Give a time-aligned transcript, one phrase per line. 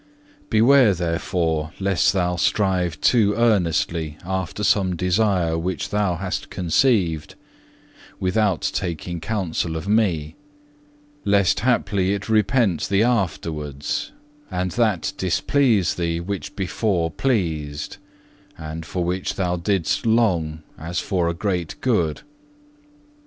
[0.39, 0.45] 4.
[0.49, 7.35] "Beware, therefore, lest thou strive too earnestly after some desire which thou hast conceived,
[8.19, 10.33] without taking counsel of Me;
[11.23, 14.11] lest haply it repent thee afterwards,
[14.49, 17.97] and that displease thee which before pleased,
[18.57, 22.21] and for which thou didst long as for a great good.